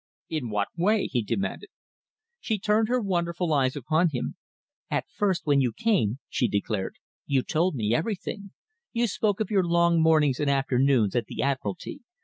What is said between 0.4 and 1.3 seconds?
what way?" he